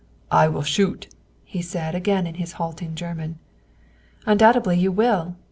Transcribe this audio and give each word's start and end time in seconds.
"I 0.31 0.47
will 0.47 0.63
shoot," 0.63 1.13
he 1.43 1.61
said 1.61 1.93
again 1.93 2.25
in 2.25 2.33
his 2.41 2.53
halting 2.53 2.95
German. 2.95 3.37
"Undoubtedly 4.25 4.75
you 4.79 4.91
will!" 4.91 5.35